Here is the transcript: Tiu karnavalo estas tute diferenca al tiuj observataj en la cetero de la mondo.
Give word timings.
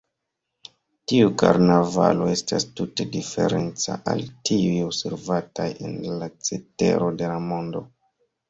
Tiu 1.11 1.27
karnavalo 1.41 2.29
estas 2.37 2.65
tute 2.79 3.07
diferenca 3.17 3.99
al 4.15 4.25
tiuj 4.51 4.73
observataj 4.87 5.69
en 5.91 5.95
la 6.23 6.33
cetero 6.49 7.13
de 7.23 7.31
la 7.35 7.39
mondo. 7.53 7.89